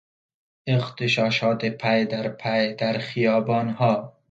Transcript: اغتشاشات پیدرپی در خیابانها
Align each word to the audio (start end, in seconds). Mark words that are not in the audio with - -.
اغتشاشات 0.67 1.65
پیدرپی 1.65 2.73
در 2.75 2.97
خیابانها 2.97 4.19